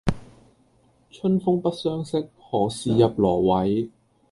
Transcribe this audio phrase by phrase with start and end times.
[1.11, 3.89] 春風不相識，何事入羅幃